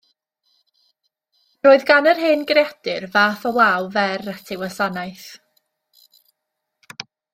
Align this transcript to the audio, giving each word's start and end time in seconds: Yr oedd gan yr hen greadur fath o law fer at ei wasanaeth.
Yr 1.65 1.69
oedd 1.73 1.83
gan 1.89 2.09
yr 2.11 2.21
hen 2.23 2.41
greadur 2.51 3.05
fath 3.17 3.45
o 3.49 3.51
law 3.59 3.87
fer 3.99 4.25
at 4.35 4.51
ei 4.55 4.59
wasanaeth. 4.63 5.29